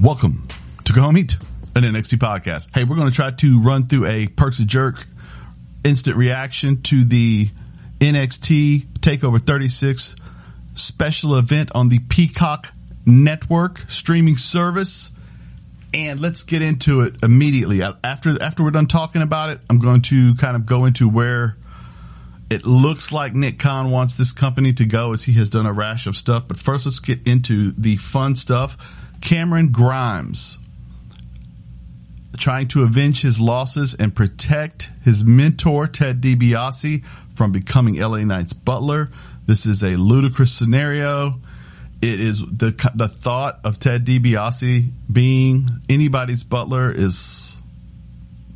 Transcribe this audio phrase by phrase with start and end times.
[0.00, 0.46] Welcome
[0.84, 1.38] to Go Home Heat,
[1.74, 2.68] an NXT podcast.
[2.74, 5.06] Hey, we're going to try to run through a Perks of Jerk
[5.84, 7.48] instant reaction to the
[7.98, 10.14] NXT Takeover 36
[10.74, 12.74] special event on the Peacock
[13.06, 15.10] Network streaming service.
[15.94, 17.82] And let's get into it immediately.
[17.82, 21.56] After after we're done talking about it, I'm going to kind of go into where
[22.50, 25.72] it looks like Nick Khan wants this company to go as he has done a
[25.72, 26.44] rash of stuff.
[26.46, 28.76] But first, let's get into the fun stuff.
[29.20, 30.58] Cameron Grimes
[32.36, 38.52] trying to avenge his losses and protect his mentor, Ted DiBiase, from becoming LA Knight's
[38.52, 39.10] butler.
[39.46, 41.40] This is a ludicrous scenario.
[42.02, 47.56] It is the the thought of Ted DiBiase being anybody's butler is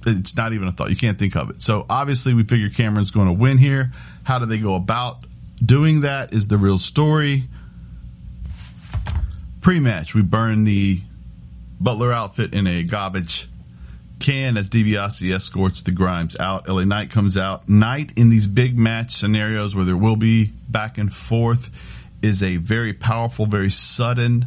[0.06, 0.90] it's not even a thought.
[0.90, 1.62] You can't think of it.
[1.62, 3.92] So obviously, we figure Cameron's going to win here.
[4.24, 5.24] How do they go about
[5.64, 6.32] doing that?
[6.32, 7.44] Is the real story.
[9.60, 11.02] Pre-match, we burn the
[11.80, 13.48] butler outfit in a garbage
[14.20, 16.68] can as DiBiase escorts the Grimes out.
[16.68, 17.68] LA Knight comes out.
[17.68, 21.70] Knight in these big match scenarios where there will be back and forth
[22.22, 24.46] is a very powerful, very sudden,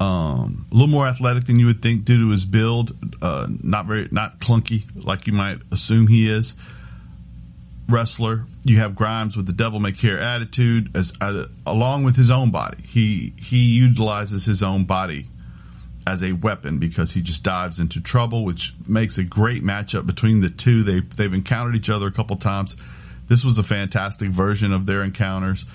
[0.00, 2.96] um, a little more athletic than you would think due to his build.
[3.22, 6.54] Uh, not very, not clunky like you might assume he is.
[7.88, 12.30] Wrestler, you have Grimes with the devil may care attitude, as uh, along with his
[12.30, 12.82] own body.
[12.82, 15.26] He he utilizes his own body
[16.06, 20.40] as a weapon because he just dives into trouble, which makes a great matchup between
[20.40, 20.82] the two.
[20.82, 22.74] They they've encountered each other a couple times.
[23.28, 25.66] This was a fantastic version of their encounters.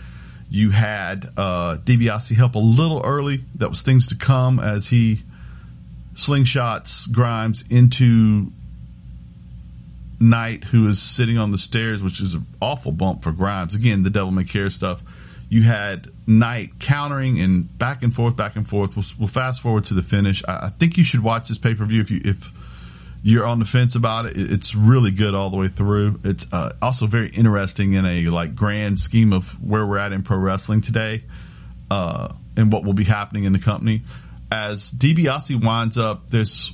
[0.50, 3.44] You had uh, DiBiase help a little early.
[3.56, 5.22] That was things to come as he
[6.16, 8.52] slingshots Grimes into
[10.20, 13.76] Knight, who is sitting on the stairs, which is an awful bump for Grimes.
[13.76, 15.02] Again, the devil may care stuff
[15.50, 18.96] you had Knight countering and back and forth, back and forth.
[18.96, 20.44] We'll, we'll fast forward to the finish.
[20.48, 22.52] I, I think you should watch this pay per view if you if
[23.24, 24.38] you're on the fence about it.
[24.38, 26.22] It's really good all the way through.
[26.24, 30.22] It's uh, also very interesting in a like grand scheme of where we're at in
[30.22, 31.24] pro wrestling today,
[31.90, 34.04] uh, and what will be happening in the company.
[34.52, 36.72] As DiBiase winds up this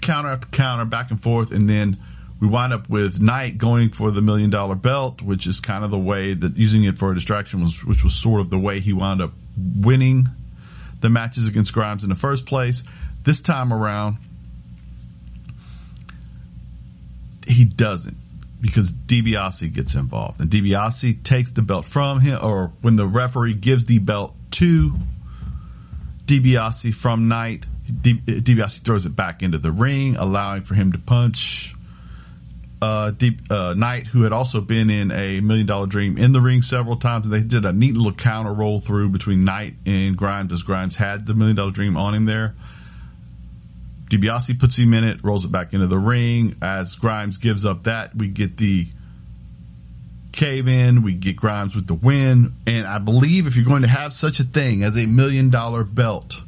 [0.00, 1.98] counter after counter, back and forth, and then
[2.40, 5.90] we wind up with Knight going for the million dollar belt, which is kind of
[5.90, 8.80] the way that using it for a distraction was, which was sort of the way
[8.80, 10.28] he wound up winning
[11.00, 12.82] the matches against Grimes in the first place.
[13.22, 14.18] This time around,
[17.46, 18.16] he doesn't
[18.60, 23.52] because DiBiase gets involved and DiBiase takes the belt from him or when the referee
[23.52, 24.94] gives the belt to
[26.26, 31.73] DiBiase from Knight, DiBiase throws it back into the ring, allowing for him to punch
[32.84, 36.40] uh, Deep uh, Knight, who had also been in a Million Dollar Dream in the
[36.40, 37.24] ring several times.
[37.24, 40.94] And They did a neat little counter roll through between Knight and Grimes as Grimes
[40.94, 42.54] had the Million Dollar Dream on him there.
[44.10, 46.56] DiBiase puts him in it, rolls it back into the ring.
[46.60, 48.86] As Grimes gives up that, we get the
[50.32, 52.52] cave in, we get Grimes with the win.
[52.66, 55.84] And I believe if you're going to have such a thing as a million dollar
[55.84, 56.42] belt,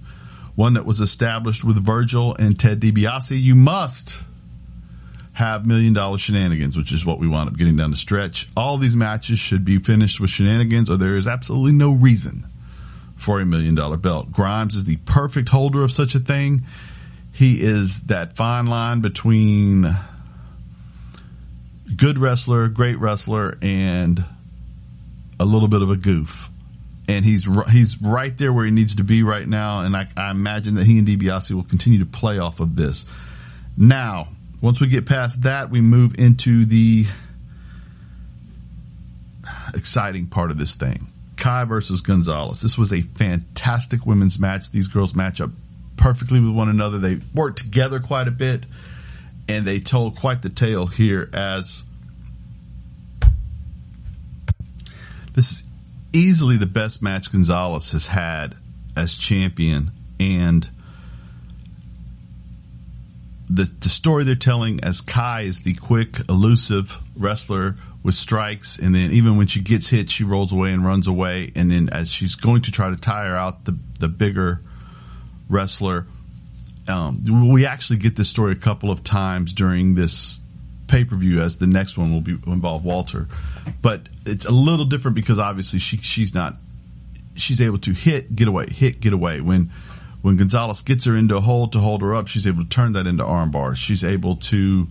[0.55, 4.17] one that was established with Virgil and Ted DiBiase, you must
[5.37, 8.49] have million dollar shenanigans, which is what we wound up getting down the stretch.
[8.57, 12.47] All these matches should be finished with shenanigans, or there is absolutely no reason
[13.17, 14.33] for a million dollar belt.
[14.33, 16.63] Grimes is the perfect holder of such a thing.
[17.35, 19.95] He is that fine line between
[21.95, 24.25] good wrestler, great wrestler, and
[25.39, 26.49] a little bit of a goof.
[27.09, 29.83] And he's he's right there where he needs to be right now.
[29.83, 33.05] And I, I imagine that he and DiBiase will continue to play off of this.
[33.77, 34.29] Now,
[34.61, 37.06] once we get past that, we move into the
[39.75, 41.09] exciting part of this thing.
[41.37, 42.62] Kai versus Gonzalez.
[42.62, 44.71] This was a fantastic women's match.
[44.71, 45.50] These girls match up
[45.97, 46.99] perfectly with one another.
[46.99, 48.65] They work together quite a bit
[49.49, 51.83] and they told quite the tale here as
[55.34, 55.65] this is
[56.12, 58.56] easily the best match Gonzalez has had
[58.97, 60.69] as champion and
[63.48, 68.94] the, the story they're telling as Kai is the quick, elusive wrestler with strikes, and
[68.94, 72.10] then even when she gets hit, she rolls away and runs away, and then as
[72.10, 74.60] she's going to try to tire out the the bigger
[75.48, 76.06] wrestler,
[76.88, 80.40] um, we actually get this story a couple of times during this
[80.88, 83.28] pay per view, as the next one will be involve Walter,
[83.82, 86.56] but it's a little different because obviously she she's not
[87.37, 89.40] she's able to hit, get away, hit, get away.
[89.40, 89.70] When
[90.26, 92.94] when Gonzalez gets her into a hold to hold her up, she's able to turn
[92.94, 93.78] that into arm bars.
[93.78, 94.88] She's able to,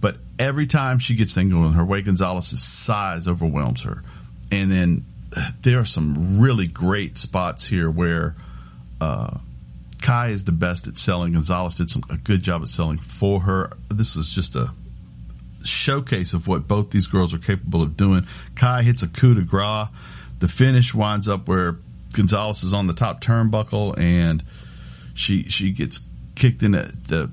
[0.00, 4.04] but every time she gets things going her way, Gonzalez's size overwhelms her.
[4.52, 5.04] And then
[5.62, 8.36] there are some really great spots here where
[9.00, 9.38] uh,
[10.00, 11.32] Kai is the best at selling.
[11.32, 13.72] Gonzalez did some a good job at selling for her.
[13.88, 14.70] This is just a
[15.64, 18.28] showcase of what both these girls are capable of doing.
[18.54, 19.88] Kai hits a coup de grace.
[20.38, 21.78] The finish winds up where
[22.12, 24.44] Gonzalez is on the top turnbuckle and
[25.18, 26.00] she she gets
[26.34, 27.30] kicked in the, the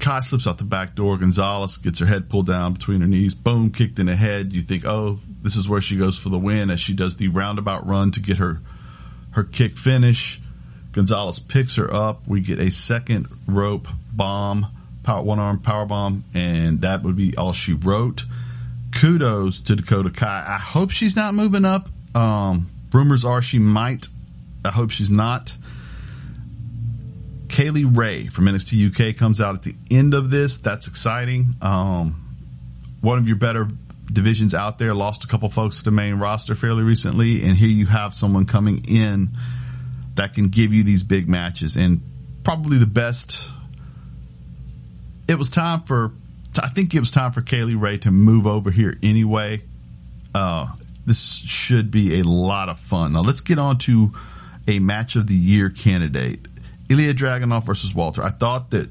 [0.00, 1.16] Kai slips out the back door.
[1.16, 3.34] Gonzalez gets her head pulled down between her knees.
[3.34, 4.52] Boom, kicked in the head.
[4.52, 7.28] You think, oh, this is where she goes for the win as she does the
[7.28, 8.60] roundabout run to get her
[9.32, 10.40] her kick finish.
[10.92, 12.26] Gonzalez picks her up.
[12.26, 14.66] We get a second rope bomb,
[15.02, 18.24] power, one arm power bomb, and that would be all she wrote.
[18.92, 20.44] Kudos to Dakota Kai.
[20.46, 21.88] I hope she's not moving up.
[22.14, 24.06] Um, rumors are she might.
[24.64, 25.54] I hope she's not.
[27.58, 30.58] Kay Lee Ray from NXT UK comes out at the end of this.
[30.58, 31.56] That's exciting.
[31.60, 32.38] Um,
[33.00, 33.66] one of your better
[34.06, 37.68] divisions out there lost a couple folks to the main roster fairly recently, and here
[37.68, 39.30] you have someone coming in
[40.14, 42.00] that can give you these big matches and
[42.44, 43.50] probably the best.
[45.26, 46.12] It was time for,
[46.62, 49.64] I think it was time for Kay Lee Ray to move over here anyway.
[50.32, 50.68] Uh,
[51.06, 53.14] this should be a lot of fun.
[53.14, 54.12] Now let's get on to
[54.68, 56.46] a match of the year candidate.
[56.88, 58.22] Ilya Dragunov versus Walter.
[58.22, 58.88] I thought that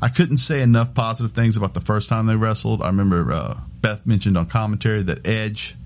[0.00, 2.82] I couldn't say enough positive things about the first time they wrestled.
[2.82, 5.76] I remember uh, Beth mentioned on commentary that Edge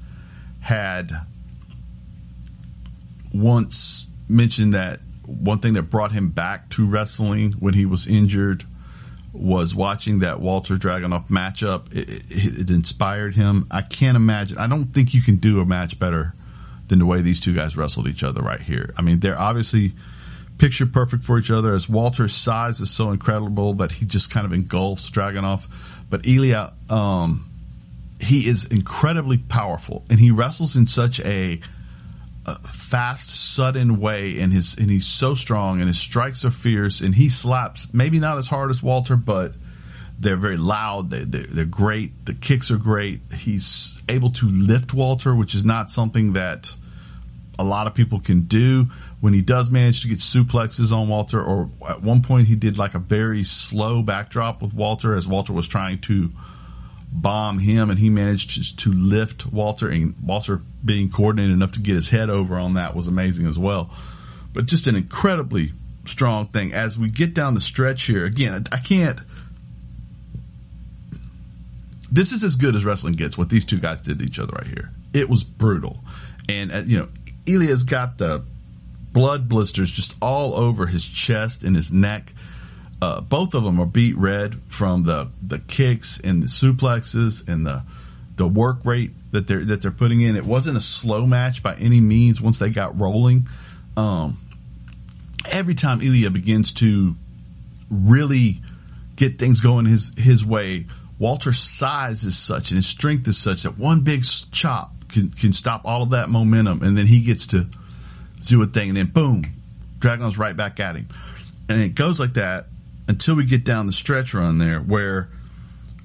[0.61, 1.13] had
[3.33, 8.65] once mentioned that one thing that brought him back to wrestling when he was injured
[9.33, 11.95] was watching that Walter Dragunov matchup.
[11.95, 13.69] It, it, it, inspired him.
[13.71, 14.59] I can't imagine.
[14.59, 16.35] I don't think you can do a match better
[16.89, 18.93] than the way these two guys wrestled each other right here.
[18.97, 19.93] I mean, they're obviously
[20.61, 24.45] picture perfect for each other as Walter's size is so incredible that he just kind
[24.45, 25.67] of engulfs Dragunov.
[26.11, 27.49] But Ilya, um,
[28.21, 31.61] he is incredibly powerful and he wrestles in such a,
[32.45, 37.01] a, fast, sudden way and his, and he's so strong and his strikes are fierce
[37.01, 39.55] and he slaps maybe not as hard as Walter, but
[40.19, 41.09] they're very loud.
[41.09, 42.27] They, they're, they're great.
[42.27, 43.23] The kicks are great.
[43.35, 46.71] He's able to lift Walter, which is not something that
[47.59, 48.89] a lot of people can do
[49.21, 52.79] when he does manage to get suplexes on Walter, or at one point he did
[52.79, 56.31] like a very slow backdrop with Walter as Walter was trying to
[57.13, 61.97] bomb him, and he managed to, lift Walter, and Walter being coordinated enough to get
[61.97, 63.91] his head over on that was amazing as well.
[64.55, 65.73] But just an incredibly
[66.07, 66.73] strong thing.
[66.73, 69.21] As we get down the stretch here, again, I can't.
[72.11, 73.37] This is as good as wrestling gets.
[73.37, 76.03] What these two guys did to each other right here, it was brutal,
[76.49, 77.09] and uh, you know,
[77.47, 78.45] Ilya's got the
[79.13, 82.33] blood blisters just all over his chest and his neck.
[83.03, 87.67] Uh, both of them are beat red from the, the kicks and the suplexes and
[87.67, 87.83] the
[88.37, 90.35] the work rate that they're that they're putting in.
[90.35, 92.41] It wasn't a slow match by any means.
[92.41, 93.49] Once they got rolling,
[93.99, 94.41] um,
[95.45, 97.15] every time Ilya begins to
[97.91, 98.63] really
[99.15, 100.87] get things going his his way,
[101.19, 105.53] Walter's size is such and his strength is such that one big chop can can
[105.53, 107.69] stop all of that momentum, and then he gets to
[108.47, 109.43] do a thing, and then boom,
[109.99, 111.09] Dragun's right back at him.
[111.69, 112.67] And it goes like that
[113.09, 115.29] until we get down the stretch run there where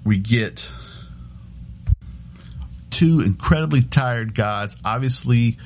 [0.04, 0.72] we get
[2.92, 5.58] two incredibly tired guys, obviously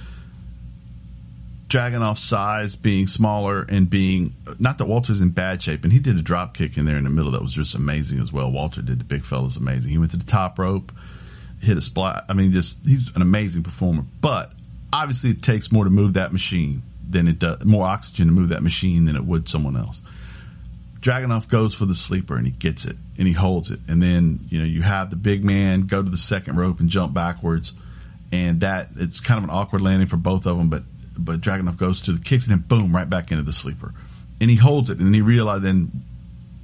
[1.68, 6.18] Dragunov's size being smaller and being not that Walter's in bad shape, and he did
[6.18, 8.52] a drop kick in there in the middle that was just amazing as well.
[8.52, 9.92] Walter did the big fella's amazing.
[9.92, 10.92] He went to the top rope,
[11.62, 12.26] hit a splat.
[12.28, 14.04] I mean, just he's an amazing performer.
[14.20, 14.52] But
[14.92, 18.50] obviously it takes more to move that machine than it does more oxygen to move
[18.50, 20.02] that machine than it would someone else.
[21.02, 23.80] Dragunov goes for the sleeper and he gets it and he holds it.
[23.88, 26.90] And then, you know, you have the big man go to the second rope and
[26.90, 27.74] jump backwards.
[28.32, 30.84] And that, it's kind of an awkward landing for both of them, but,
[31.18, 33.94] but Dragunov goes to the kicks and then boom, right back into the sleeper.
[34.42, 36.04] And he holds it and he realizes then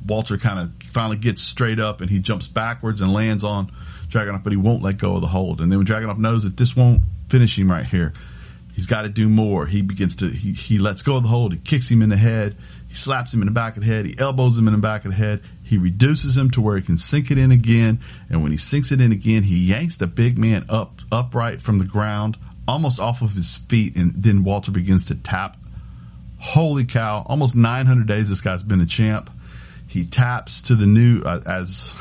[0.06, 3.72] Walter kind of finally gets straight up and he jumps backwards and lands on
[4.10, 5.62] Dragunov, but he won't let go of the hold.
[5.62, 8.14] And then when Dragunov knows that this won't finish him right here,
[8.74, 9.66] he's got to do more.
[9.66, 11.54] He begins to, he, he lets go of the hold.
[11.54, 12.58] He kicks him in the head.
[12.88, 14.06] He slaps him in the back of the head.
[14.06, 15.42] He elbows him in the back of the head.
[15.64, 18.00] He reduces him to where he can sink it in again.
[18.30, 21.80] And when he sinks it in again, he yanks the big man up, upright from
[21.80, 23.96] the ground, almost off of his feet.
[23.96, 25.58] And then Walter begins to tap.
[26.38, 27.26] Holy cow.
[27.28, 29.30] Almost 900 days this guy's been a champ.
[29.88, 31.92] He taps to the new, uh, as,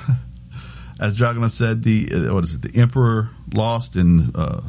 [1.00, 4.60] as Dragunov said, the, uh, what is it, the emperor lost in, uh,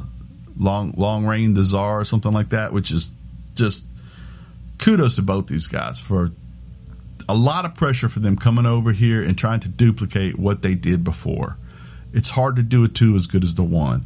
[0.58, 3.12] long long reign the czar or something like that, which is
[3.56, 3.84] just
[4.78, 6.32] kudos to both these guys for
[7.28, 10.76] a lot of pressure for them coming over here and trying to duplicate what they
[10.76, 11.58] did before.
[12.14, 14.06] It's hard to do a two as good as the one.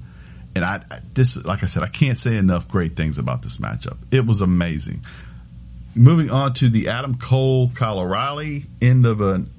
[0.55, 0.81] And I,
[1.13, 3.97] this, like I said, I can't say enough great things about this matchup.
[4.09, 5.01] It was amazing.
[5.95, 9.49] moving on to the Adam Cole, Kyle O'Reilly end of an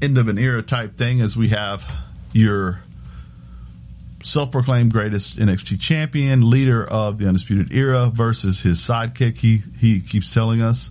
[0.00, 1.84] end of an era type thing, as we have
[2.32, 2.80] your
[4.26, 9.38] self-proclaimed greatest NXT champion, leader of the Undisputed Era versus his sidekick.
[9.38, 10.90] He he keeps telling us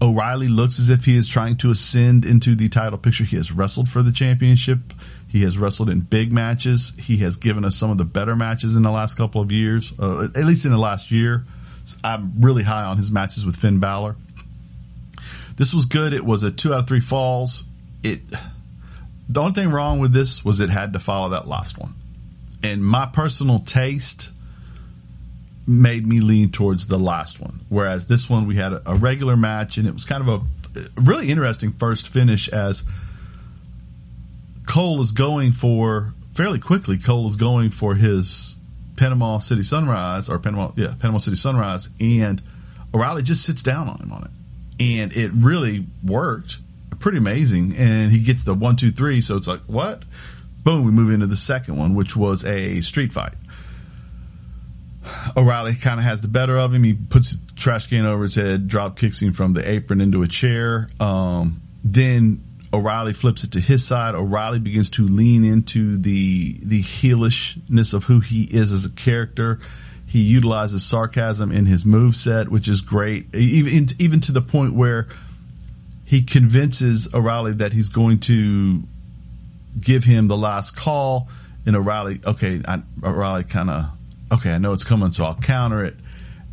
[0.00, 3.24] O'Reilly looks as if he is trying to ascend into the title picture.
[3.24, 4.78] He has wrestled for the championship.
[5.26, 6.92] He has wrestled in big matches.
[6.96, 9.92] He has given us some of the better matches in the last couple of years,
[9.98, 11.44] uh, at least in the last year.
[12.04, 14.14] I'm really high on his matches with Finn Balor.
[15.56, 16.12] This was good.
[16.12, 17.64] It was a two out of three falls.
[18.04, 18.20] It
[19.28, 21.94] the only thing wrong with this was it had to follow that last one
[22.62, 24.30] and my personal taste
[25.66, 27.60] made me lean towards the last one.
[27.68, 31.00] Whereas this one, we had a, a regular match, and it was kind of a,
[31.00, 32.82] really interesting first finish as
[34.66, 36.98] Cole is going for fairly quickly.
[36.98, 38.54] Cole is going for his
[38.96, 42.40] Panama City Sunrise or Panama, yeah, Panama City Sunrise, and
[42.94, 46.58] O'Reilly just sits down on him on it, and it really worked.
[46.98, 49.22] Pretty amazing, and he gets the one, two, three.
[49.22, 50.02] So it's like what?
[50.62, 53.34] Boom, we move into the second one, which was a street fight.
[55.36, 56.84] O'Reilly kind of has the better of him.
[56.84, 60.28] He puts trash can over his head, drop kicks him from the apron into a
[60.28, 60.90] chair.
[61.00, 64.14] Um, then O'Reilly flips it to his side.
[64.14, 69.58] O'Reilly begins to lean into the the heelishness of who he is as a character.
[70.06, 73.34] He utilizes sarcasm in his move set, which is great.
[73.34, 75.08] Even even to the point where
[76.04, 78.82] he convinces O'Reilly that he's going to
[79.78, 81.28] give him the last call.
[81.66, 83.86] And O'Reilly, okay, I, O'Reilly kind of,
[84.32, 85.96] okay, I know it's coming, so I'll counter it.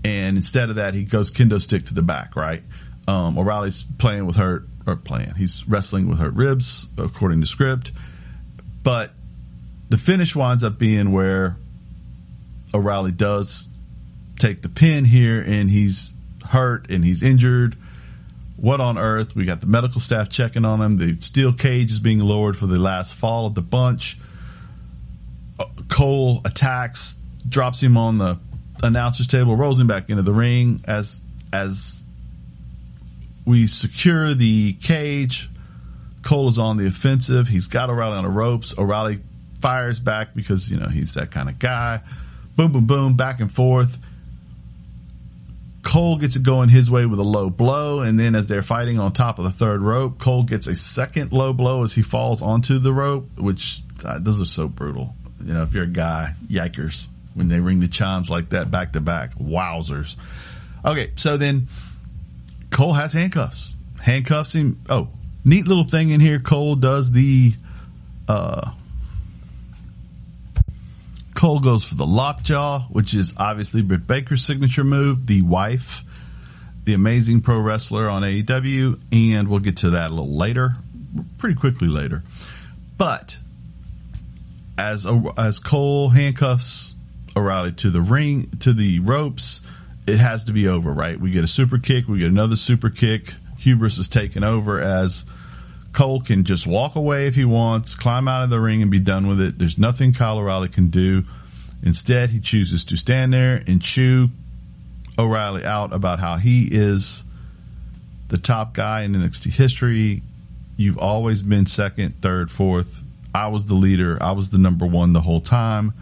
[0.03, 2.63] And instead of that, he goes kendo stick to the back, right?
[3.07, 7.91] Um, O'Reilly's playing with hurt, or playing, he's wrestling with hurt ribs, according to script.
[8.83, 9.11] But
[9.89, 11.57] the finish winds up being where
[12.73, 13.67] O'Reilly does
[14.39, 16.13] take the pin here and he's
[16.45, 17.75] hurt and he's injured
[18.57, 19.35] what on earth?
[19.35, 20.97] We got the medical staff checking on him.
[20.97, 24.17] The steel cage is being lowered for the last fall of the bunch.
[25.59, 27.15] Uh, Cole attacks,
[27.47, 28.39] drops him on the
[28.83, 31.21] announcer's table, rolls him back into the ring as
[31.53, 32.03] as
[33.45, 35.49] we secure the cage.
[36.23, 37.47] Cole is on the offensive.
[37.47, 38.77] He's got O'Reilly on the ropes.
[38.77, 39.21] O'Reilly
[39.61, 42.01] fires back because you know he's that kind of guy.
[42.55, 43.97] Boom, boom, boom, back and forth.
[45.87, 48.99] Cole gets it going his way with a low blow, and then as they're fighting
[48.99, 52.41] on top of the third rope, Cole gets a second low blow as he falls
[52.41, 55.15] onto the rope, which uh, those are so brutal.
[55.41, 58.93] You know, if you're a guy, yikers, when they ring the chimes like that back
[58.93, 60.17] to back, wowzers.
[60.83, 61.69] Okay, so then
[62.69, 63.73] Cole has handcuffs.
[64.01, 64.81] Handcuffs him.
[64.89, 65.07] Oh,
[65.45, 66.39] neat little thing in here.
[66.39, 67.53] Cole does the
[68.27, 68.71] uh,
[71.37, 76.01] Cole goes for the lockjaw, which is obviously Britt Baker's signature move, the wife,
[76.83, 80.73] the amazing pro wrestler on AEW, and we'll get to that a little later,
[81.37, 82.23] pretty quickly later.
[82.97, 83.37] But
[84.79, 85.05] as
[85.37, 86.95] as Cole handcuffs
[87.35, 89.61] O'Reilly to the ring to the ropes,
[90.07, 91.19] it has to be over, right?
[91.19, 93.35] We get a super kick, we get another super kick.
[93.59, 95.23] Hubris is taken over as
[95.93, 98.99] Cole can just walk away if he wants, climb out of the ring and be
[98.99, 99.57] done with it.
[99.57, 101.23] There's nothing O'Reilly can do.
[101.83, 104.29] Instead, he chooses to stand there and chew
[105.17, 107.23] O'Reilly out about how he is
[108.27, 110.21] the top guy in NXT history.
[110.75, 113.01] You've always been second, third, fourth.
[113.33, 114.17] I was the leader.
[114.21, 115.93] I was the number one the whole time.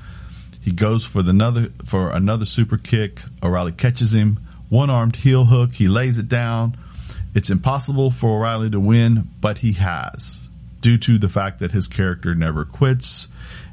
[0.61, 3.21] He goes for the another for another super kick.
[3.43, 4.39] O'Reilly catches him,
[4.69, 5.73] one armed heel hook.
[5.73, 6.77] He lays it down.
[7.35, 10.39] It's impossible for O'Reilly to win, but he has,
[10.79, 13.27] due to the fact that his character never quits,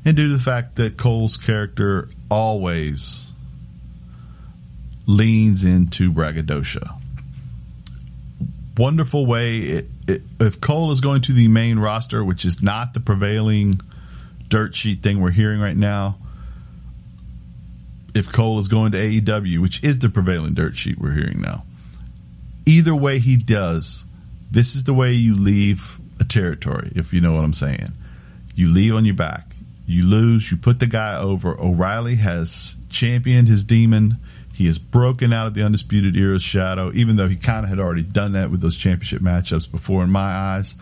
[0.05, 3.31] and due to the fact that Cole's character always
[5.07, 6.99] leans into braggadocio.
[8.77, 9.59] Wonderful way.
[9.59, 13.81] It, it, if Cole is going to the main roster, which is not the prevailing
[14.49, 16.19] dirt sheet thing we're hearing right now,
[18.13, 21.65] if Cole is going to AEW, which is the prevailing dirt sheet we're hearing now,
[22.67, 24.05] either way he does,
[24.51, 27.93] this is the way you leave a territory, if you know what I'm saying.
[28.55, 29.47] You leave on your back.
[29.87, 31.59] You lose, you put the guy over.
[31.59, 34.19] O'Reilly has championed his demon.
[34.55, 37.81] He has broken out of the Undisputed Era's shadow, even though he kind of had
[37.81, 40.75] already done that with those championship matchups before in my eyes.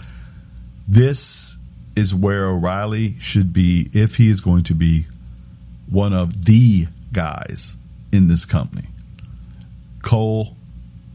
[0.87, 1.57] This
[1.97, 5.07] is where O'Reilly should be if he is going to be
[5.89, 7.75] one of the guys
[8.13, 8.89] in this company.
[10.03, 10.57] Cole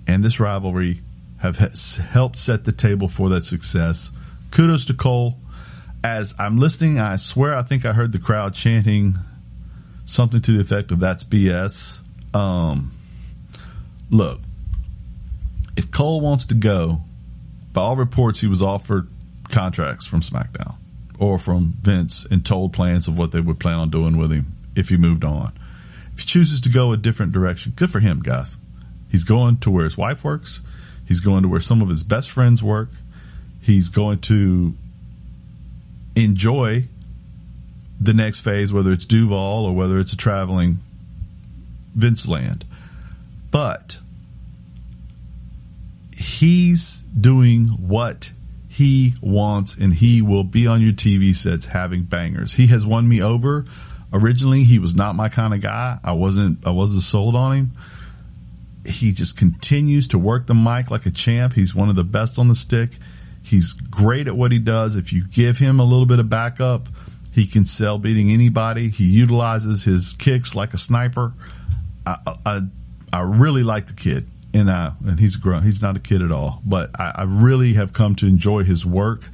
[0.07, 1.01] and this rivalry
[1.37, 4.11] have helped set the table for that success.
[4.51, 5.37] Kudos to Cole.
[6.03, 9.17] As I'm listening, I swear I think I heard the crowd chanting
[10.05, 12.01] something to the effect of "That's BS."
[12.33, 12.93] Um,
[14.09, 14.39] look,
[15.75, 17.01] if Cole wants to go,
[17.73, 19.07] by all reports, he was offered
[19.49, 20.75] contracts from SmackDown
[21.19, 24.55] or from Vince and told plans of what they would plan on doing with him
[24.75, 25.53] if he moved on.
[26.13, 28.57] If he chooses to go a different direction, good for him, guys.
[29.15, 30.59] He's going to where his wife works.
[31.05, 32.89] He's going to where some of his best friends work.
[33.61, 34.73] He's going to
[36.17, 36.89] enjoy
[38.01, 40.79] the next phase, whether it's Duval or whether it's a traveling
[41.95, 42.65] Vince land.
[43.51, 43.99] But
[46.13, 48.31] he's doing what
[48.67, 52.51] he wants and he will be on your TV sets having bangers.
[52.51, 53.63] He has won me over.
[54.11, 55.99] Originally, he was not my kind of guy.
[56.03, 57.71] I wasn't I wasn't sold on him.
[58.85, 61.53] He just continues to work the mic like a champ.
[61.53, 62.91] He's one of the best on the stick.
[63.41, 64.95] He's great at what he does.
[64.95, 66.89] If you give him a little bit of backup,
[67.31, 68.89] he can sell beating anybody.
[68.89, 71.33] He utilizes his kicks like a sniper.
[72.05, 72.61] I, I,
[73.13, 75.63] I really like the kid, and uh, and he's grown.
[75.63, 78.85] He's not a kid at all, but I, I really have come to enjoy his
[78.85, 79.29] work.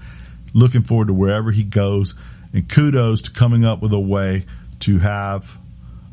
[0.53, 2.13] Looking forward to wherever he goes,
[2.53, 4.45] and kudos to coming up with a way
[4.81, 5.57] to have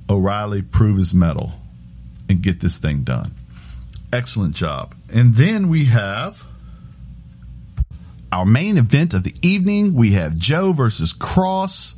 [0.09, 1.53] O'Reilly prove his mettle
[2.29, 3.35] and get this thing done.
[4.13, 4.95] Excellent job.
[5.13, 6.43] And then we have
[8.31, 9.95] our main event of the evening.
[9.95, 11.95] We have Joe versus Kross.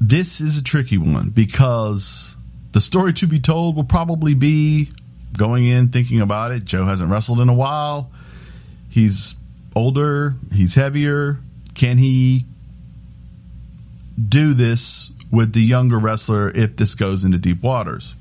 [0.00, 2.34] This is a tricky one because
[2.72, 4.90] the story to be told will probably be
[5.36, 6.64] going in thinking about it.
[6.64, 8.10] Joe hasn't wrestled in a while.
[8.88, 9.34] He's
[9.74, 10.34] older.
[10.52, 11.38] He's heavier.
[11.74, 12.46] Can he
[14.28, 18.14] do this with the younger wrestler if this goes into deep waters?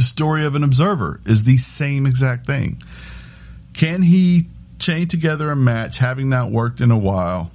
[0.00, 2.82] The story of an observer is the same exact thing.
[3.74, 4.46] Can he
[4.78, 7.50] chain together a match having not worked in a while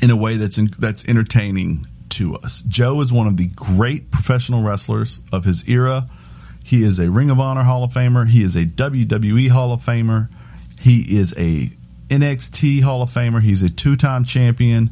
[0.00, 2.62] in a way that's in, that's entertaining to us.
[2.68, 6.08] Joe is one of the great professional wrestlers of his era.
[6.62, 8.28] He is a Ring of Honor Hall of Famer.
[8.28, 10.28] He is a WWE Hall of Famer.
[10.78, 11.72] He is a
[12.08, 13.42] NXT Hall of Famer.
[13.42, 14.90] He's a two-time champion.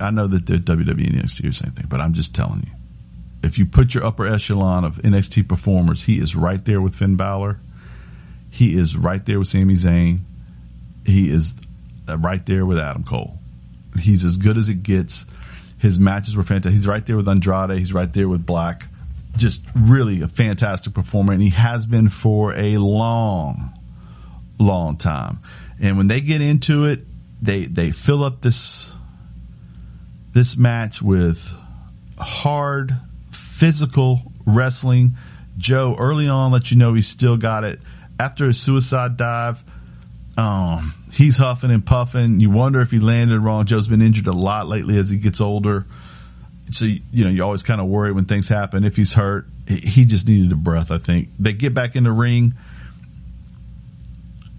[0.00, 2.60] I know that the WWE and NXT are the same thing, but I'm just telling
[2.60, 2.81] you.
[3.42, 7.16] If you put your upper echelon of NXT performers, he is right there with Finn
[7.16, 7.58] Balor.
[8.50, 10.20] He is right there with Sami Zayn.
[11.04, 11.54] He is
[12.08, 13.38] uh, right there with Adam Cole.
[13.98, 15.26] He's as good as it gets.
[15.78, 16.74] His matches were fantastic.
[16.74, 17.78] He's right there with Andrade.
[17.78, 18.86] He's right there with Black.
[19.36, 23.72] Just really a fantastic performer, and he has been for a long,
[24.58, 25.40] long time.
[25.80, 27.00] And when they get into it,
[27.40, 28.92] they they fill up this
[30.34, 31.52] this match with
[32.18, 32.94] hard
[33.62, 35.12] physical wrestling.
[35.56, 37.78] Joe early on let you know he still got it.
[38.18, 39.62] After a suicide dive,
[40.36, 42.40] um, he's huffing and puffing.
[42.40, 43.66] You wonder if he landed wrong.
[43.66, 45.86] Joe's been injured a lot lately as he gets older.
[46.72, 48.82] So, you know, you always kind of worry when things happen.
[48.82, 51.28] If he's hurt, he just needed a breath, I think.
[51.38, 52.54] They get back in the ring.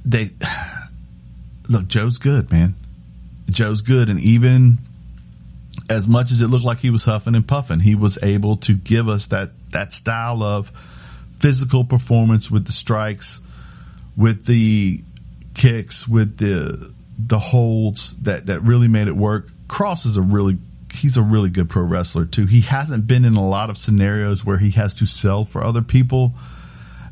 [0.05, 0.31] They,
[1.67, 2.75] look, Joe's good, man.
[3.49, 4.07] Joe's good.
[4.07, 4.77] And even
[5.89, 8.73] as much as it looked like he was huffing and puffing, he was able to
[8.73, 10.71] give us that, that style of
[11.39, 13.41] physical performance with the strikes,
[14.15, 15.01] with the
[15.53, 19.49] kicks, with the the holds that that really made it work.
[19.67, 20.57] Kross is a really
[20.93, 22.45] he's a really good pro wrestler too.
[22.45, 25.81] He hasn't been in a lot of scenarios where he has to sell for other
[25.81, 26.33] people.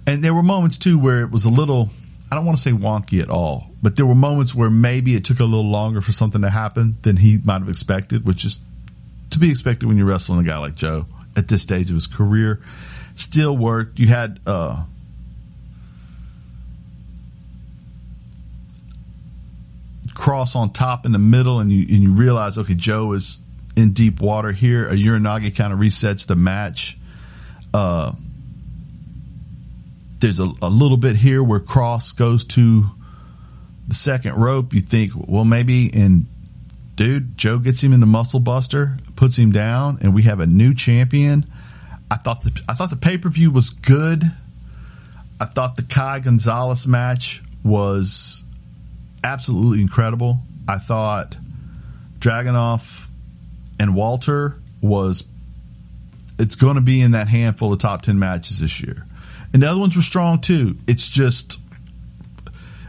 [0.06, 1.90] And there were moments too where it was a little
[2.32, 5.26] I don't want to say wonky at all, but there were moments where maybe it
[5.26, 8.60] took a little longer for something to happen than he might have expected, which is
[9.32, 12.08] to be expected when you're wrestling a guy like Joe at this stage of his
[12.08, 12.62] career.
[13.15, 14.00] Still worked.
[14.00, 14.84] You had uh,
[20.13, 23.39] Kross on top in the middle and you and you realize okay Joe is
[23.76, 24.88] in deep water here.
[24.88, 26.98] A Uranage kind of resets the match.
[27.74, 28.13] Uh,
[30.22, 32.86] there's a, a little bit here where Kross goes to
[33.88, 34.74] the second rope.
[34.74, 36.28] You think, well, maybe and
[36.96, 40.46] dude, Joe gets him in the muscle buster, puts him down, and we have a
[40.46, 41.46] new champion.
[42.10, 44.24] I thought the I thought the pay per view was good.
[45.40, 48.44] I thought the Kai Gonzalez match was
[49.24, 50.40] absolutely incredible.
[50.68, 51.36] I thought
[52.20, 53.08] Dragunov
[53.80, 55.24] and Walter was
[56.38, 59.06] it's going to be in that handful of top 10 matches this year.
[59.54, 60.78] And the other ones were strong too.
[60.88, 61.60] It's just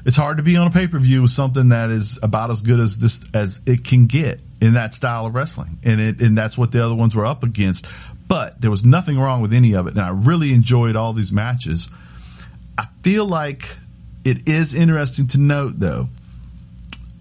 [0.05, 2.99] it's hard to be on a pay-per-view with something that is about as good as
[2.99, 5.79] this as it can get in that style of wrestling.
[5.83, 7.87] And it and that's what the other ones were up against.
[8.29, 11.33] But there was nothing wrong with any of it and I really enjoyed all these
[11.33, 11.91] matches.
[12.79, 13.77] I feel like
[14.25, 16.09] it is interesting to note though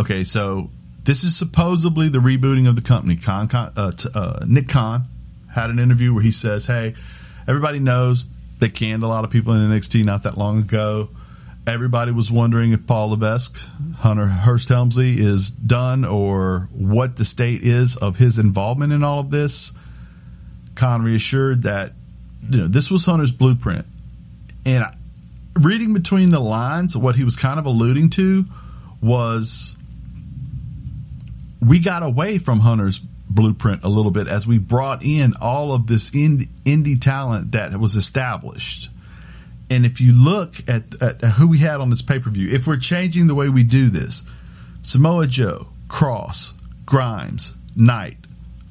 [0.02, 0.72] Okay, so
[1.04, 3.18] this is supposedly the rebooting of the company.
[3.18, 5.04] Khan, uh, uh, Nick Khan
[5.54, 6.96] had an interview where he says, "Hey,
[7.48, 8.26] everybody knows
[8.62, 11.10] They canned a lot of people in NXT not that long ago.
[11.66, 13.58] Everybody was wondering if Paul Levesque,
[13.98, 19.20] Hunter Hearst Helmsley, is done or what the state is of his involvement in all
[19.20, 19.72] of this.
[20.76, 21.94] Khan reassured that
[22.52, 23.88] you know this was Hunter's blueprint,
[24.64, 24.86] and
[25.60, 28.46] reading between the lines, what he was kind of alluding to
[29.02, 29.76] was
[31.60, 33.02] we got away from Hunter's
[33.34, 37.96] blueprint a little bit as we brought in all of this indie, talent that was
[37.96, 38.90] established.
[39.70, 42.68] And if you look at, at who we had on this pay per view, if
[42.68, 44.24] we're changing the way we do this,
[44.84, 46.52] Samoa Joe, Kross,
[46.86, 48.18] Grimes, Knight,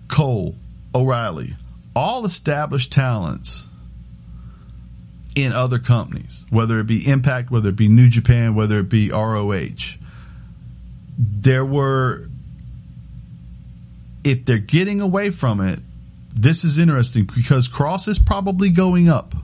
[0.09, 0.57] Cole,
[0.95, 1.55] O'Reilly,
[1.95, 3.67] all established talents
[5.35, 9.11] in other companies, whether it be Impact, whether it be New Japan, whether it be
[9.11, 9.97] ROH.
[11.19, 12.29] There were,
[14.25, 15.81] if they're getting away from it,
[16.35, 19.35] this is interesting because Kross is probably going up.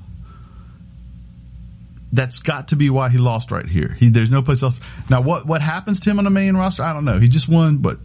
[2.12, 3.94] That's got to be why he lost right here.
[3.98, 4.78] He there's no place else.
[5.10, 6.82] Now what what happens to him on the main roster?
[6.82, 7.18] I don't know.
[7.18, 7.98] He just won, but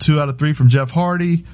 [0.00, 1.44] two out of three from Jeff Hardy.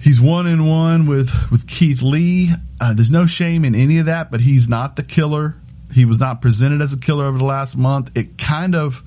[0.00, 2.50] He's one in one with with Keith Lee.
[2.80, 5.54] Uh, there's no shame in any of that, but he's not the killer.
[5.92, 8.10] He was not presented as a killer over the last month.
[8.16, 9.02] It kind of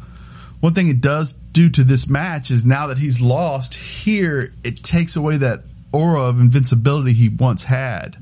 [0.62, 4.84] one thing it does do to this match is now that he's lost here, it
[4.84, 8.18] takes away that aura of invincibility he once had,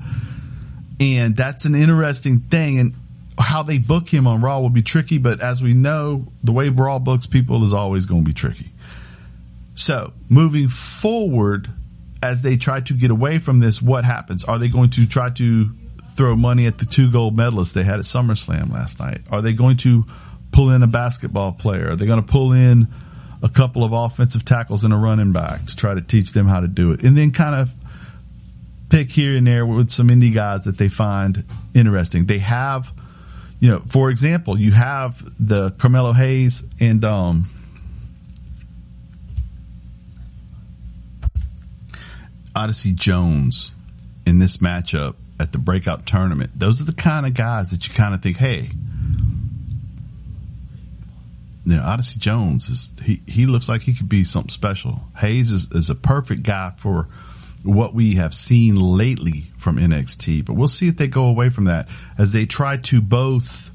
[0.99, 2.79] and that's an interesting thing.
[2.79, 2.95] And
[3.37, 6.69] how they book him on Raw will be tricky, but as we know, the way
[6.69, 8.71] Raw books people is always going to be tricky.
[9.75, 11.69] So moving forward
[12.23, 14.43] as they try to get away from this, what happens?
[14.43, 15.69] Are they going to try to
[16.15, 19.21] throw money at the two gold medalists they had at SummerSlam last night?
[19.29, 20.05] Are they going to
[20.51, 21.91] pull in a basketball player?
[21.91, 22.87] Are they going to pull in
[23.41, 26.59] a couple of offensive tackles and a running back to try to teach them how
[26.59, 27.03] to do it?
[27.03, 27.69] And then kind of
[28.89, 32.25] pick here and there with some indie guys that they find interesting.
[32.25, 32.91] They have,
[33.59, 37.49] you know, for example, you have the Carmelo Hayes and um,
[42.55, 43.71] Odyssey Jones
[44.25, 47.93] in this matchup at the breakout tournament, those are the kind of guys that you
[47.93, 48.69] kind of think, hey,
[51.67, 55.01] you know, Odyssey Jones is he he looks like he could be something special.
[55.17, 57.09] Hayes is, is a perfect guy for
[57.61, 61.65] what we have seen lately from NXT, but we'll see if they go away from
[61.65, 63.71] that as they try to both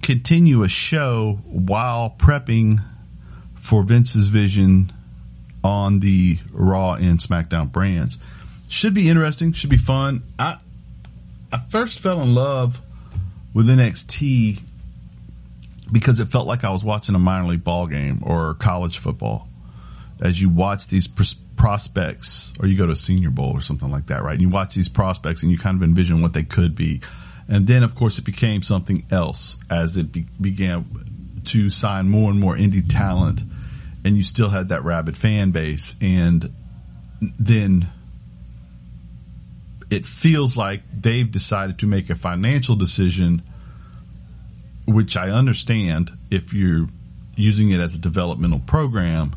[0.00, 2.82] continue a show while prepping
[3.60, 4.90] for Vince's vision
[5.62, 8.16] on the Raw and SmackDown brands.
[8.68, 9.52] Should be interesting.
[9.52, 10.22] Should be fun.
[10.38, 10.56] I
[11.52, 12.80] I first fell in love
[13.52, 14.62] with NXT
[15.90, 19.48] because it felt like I was watching a minor league ball game or college football.
[20.20, 23.90] As you watch these pros- prospects, or you go to a Senior Bowl or something
[23.90, 24.32] like that, right?
[24.32, 27.02] And you watch these prospects and you kind of envision what they could be.
[27.48, 32.30] And then, of course, it became something else as it be- began to sign more
[32.30, 33.40] and more indie talent
[34.04, 36.52] and you still had that rabid fan base and
[37.20, 37.88] then
[39.90, 43.42] it feels like they've decided to make a financial decision
[44.86, 46.86] which I understand if you're
[47.36, 49.34] using it as a developmental program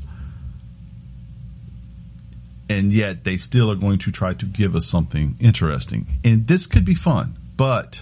[2.69, 6.65] and yet they still are going to try to give us something interesting and this
[6.65, 8.01] could be fun but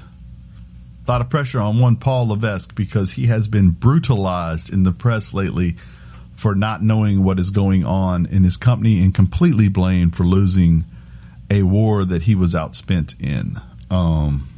[1.08, 4.92] a lot of pressure on one Paul Levesque because he has been brutalized in the
[4.92, 5.78] press lately
[6.36, 10.86] for not knowing what is going on in his company and completely blamed for losing
[11.50, 13.60] a war that he was outspent in.
[13.90, 14.50] Um,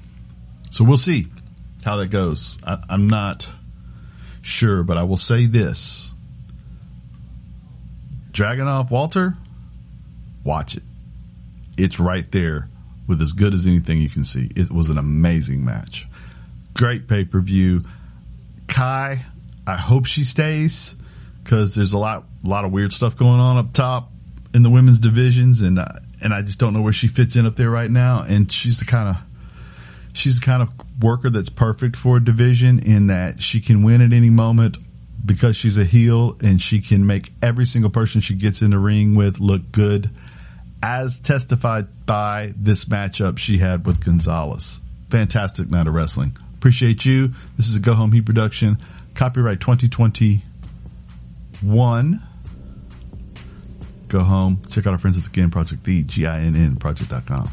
[0.72, 1.28] so we'll see
[1.84, 2.58] how that goes.
[2.66, 3.48] I, I'm not
[4.42, 6.12] sure, but I will say this.
[8.32, 9.36] Dragunov Walter,
[10.44, 10.84] watch it.
[11.78, 12.70] It's right there
[13.08, 14.52] with as good as anything you can see.
[14.56, 16.08] It was an amazing match.
[16.74, 17.84] Great pay per view.
[18.68, 19.24] Kai,
[19.66, 20.96] I hope she stays
[21.44, 24.12] because there's a lot, a lot of weird stuff going on up top
[24.54, 25.88] in the women's divisions, and uh,
[26.22, 28.24] and I just don't know where she fits in up there right now.
[28.28, 29.18] And she's the kind of
[30.14, 30.70] she's the kind of
[31.02, 34.78] worker that's perfect for a division in that she can win at any moment
[35.26, 38.80] because she's a heel and she can make every single person she gets in the
[38.80, 40.10] ring with look good,
[40.82, 44.80] as testified by this matchup she had with Gonzalez.
[45.10, 46.38] Fantastic night of wrestling.
[46.56, 47.34] Appreciate you.
[47.58, 48.78] This is a Go Home Heat production.
[49.16, 52.28] Copyright 2021.
[54.08, 54.60] Go home.
[54.70, 57.52] Check out our friends at the Ginn Project, the G I N N project.com.